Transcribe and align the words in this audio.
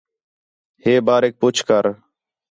ہے 0.83 0.93
باریک 1.05 1.33
پُچھ 1.41 1.61
کر 1.67 1.85